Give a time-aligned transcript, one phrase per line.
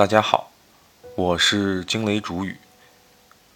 [0.00, 0.50] 大家好，
[1.14, 2.56] 我是惊雷主语。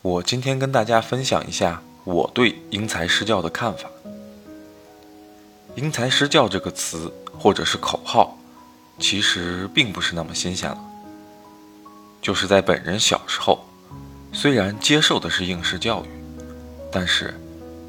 [0.03, 3.89] 我今天跟大家分享一下我对因材施教的看法。
[5.75, 8.37] 因材施教这个词或者是口号，
[8.99, 10.79] 其实并不是那么新鲜了。
[12.21, 13.65] 就是在本人小时候，
[14.31, 16.09] 虽然接受的是应试教育，
[16.93, 17.33] 但是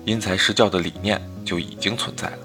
[0.05, 2.39] 因材施教的理念就已经存在了。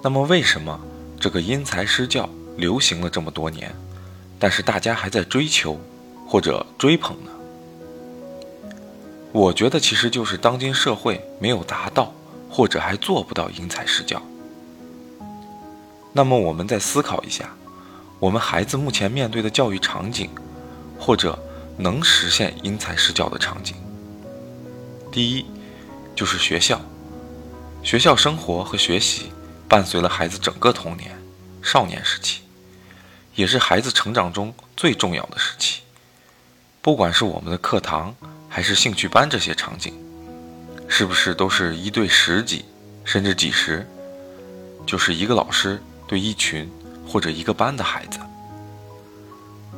[0.00, 0.80] 那么为什么
[1.20, 2.26] 这个因材施教
[2.56, 3.70] 流行了这么多年，
[4.42, 5.80] 但是大家还在追求
[6.26, 7.30] 或者追捧呢？
[9.30, 12.12] 我觉得其实就是当今社会没有达到
[12.50, 14.20] 或者还做不到因材施教。
[16.12, 17.50] 那么我们再思考一下，
[18.18, 20.28] 我们孩子目前面对的教育场景，
[20.98, 21.38] 或者
[21.76, 23.76] 能实现因材施教的场景，
[25.12, 25.46] 第一
[26.16, 26.80] 就是学校，
[27.84, 29.30] 学校生活和学习。
[29.68, 31.16] 伴随了孩子整个童年、
[31.62, 32.41] 少年时期，
[33.34, 35.82] 也是孩子成长中最重要的时期。
[36.80, 38.14] 不管是我们的课堂
[38.48, 39.94] 还是兴趣班，这些场景，
[40.88, 42.64] 是不是都是一对十几，
[43.04, 43.86] 甚至几十，
[44.84, 46.70] 就是一个老师对一群
[47.06, 48.18] 或者一个班的孩子？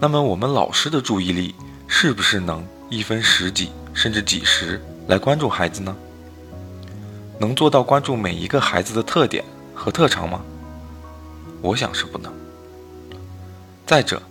[0.01, 1.55] 那么我们老师的注意力
[1.87, 5.95] 是不是能一分十几，甚至几十来关注孩子呢？
[7.39, 9.45] 能做到关注每一个孩子的特点？
[9.75, 10.41] 和特长吗？
[11.61, 12.33] 我想是不能。
[13.87, 14.23] 再者，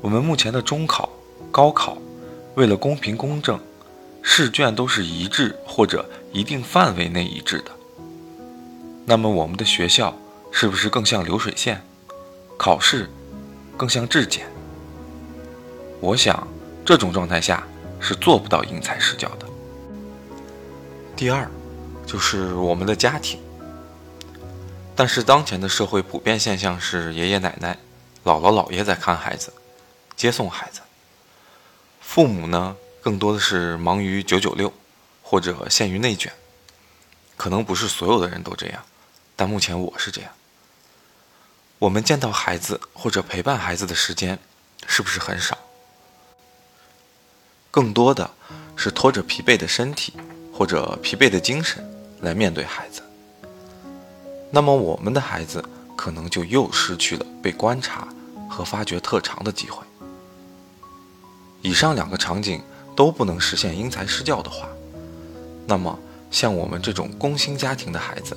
[0.00, 1.10] 我们目前的中考、
[1.50, 1.98] 高考，
[2.54, 3.58] 为了公平公正，
[4.22, 7.72] 试卷都是一致或者一定范围内一致的。
[9.04, 10.16] 那么，我们的学校
[10.52, 11.82] 是不是更像流水线？
[12.56, 13.10] 考试
[13.76, 14.46] 更像质检？
[16.00, 16.46] 我想，
[16.84, 17.66] 这种状态下
[17.98, 19.46] 是做不到因材施教的。
[21.16, 21.50] 第二，
[22.06, 23.40] 就是我们的家庭。
[24.94, 27.76] 但是当前的社会普遍现象是，爷爷奶奶、
[28.26, 29.52] 姥姥姥爷在看孩子、
[30.16, 30.80] 接送孩子，
[32.00, 34.72] 父母呢更多的是忙于九九六，
[35.22, 36.32] 或者陷于内卷。
[37.36, 38.82] 可能不是所有的人都这样，
[39.36, 40.32] 但目前我是这样。
[41.78, 44.36] 我们见到孩子或者陪伴孩子的时间
[44.88, 45.56] 是不是很少？
[47.70, 48.28] 更多的
[48.74, 50.14] 是拖着疲惫的身体
[50.52, 51.88] 或者疲惫的精神
[52.22, 53.02] 来面对孩子。
[54.50, 55.64] 那么我们的孩子
[55.96, 58.06] 可能就又失去了被观察
[58.48, 59.84] 和发掘特长的机会。
[61.62, 62.62] 以上两个场景
[62.94, 64.68] 都不能实现因材施教的话，
[65.66, 65.98] 那么
[66.30, 68.36] 像我们这种工薪家庭的孩子，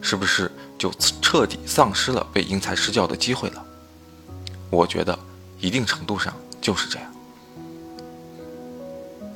[0.00, 3.64] 是不是就彻底丧失了被因材施教的机会了？
[4.70, 5.18] 我觉得
[5.58, 7.12] 一定程度上就是这样。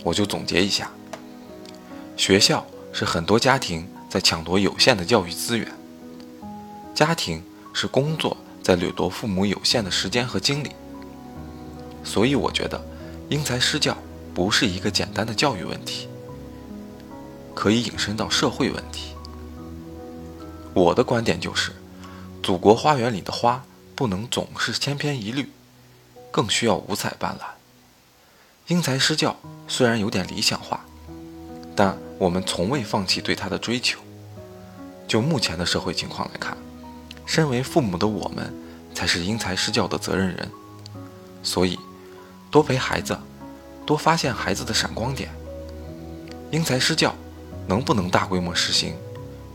[0.05, 0.91] 我就总结一下：
[2.17, 5.67] 学校是很多家庭在抢夺有限的教育资源。
[6.95, 10.71] 家庭是工作在掠夺父母有限的时间和精力，
[12.05, 12.81] 所以我觉得
[13.29, 13.97] 因材施教
[14.35, 16.09] 不是一个简单的教育问题，
[17.55, 19.15] 可以引申到社会问题。
[20.75, 21.73] 我的观点就是，
[22.43, 25.51] 祖国花园里的花不能总是千篇一律，
[26.31, 27.45] 更需要五彩斑斓。
[28.69, 29.37] 因材施教
[29.69, 30.85] 虽然有点理想化，
[31.77, 33.99] 但我们从未放弃对它的追求。
[35.07, 36.57] 就目前的社会情况来看。
[37.25, 38.53] 身为父母的我们，
[38.95, 40.51] 才是因材施教的责任人，
[41.43, 41.79] 所以
[42.51, 43.19] 多陪孩子，
[43.87, 45.31] 多发现孩子的闪光点。
[46.51, 47.15] 因材施教
[47.67, 48.95] 能不能大规模实行，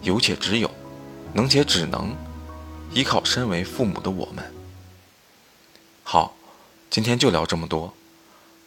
[0.02, 0.72] 有且只有，
[1.34, 2.16] 能且只能
[2.92, 4.44] 依靠身为父母的我们。
[6.04, 6.36] 好，
[6.90, 7.94] 今天就聊这么多，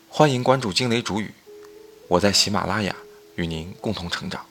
[0.08, 1.34] 欢迎关注惊雷主语，
[2.06, 2.94] 我在喜马拉雅
[3.34, 4.44] 与您共同成长。